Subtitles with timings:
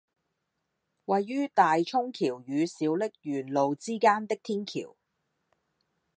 [1.05, 4.95] 位於大涌橋與小瀝源路之間的天橋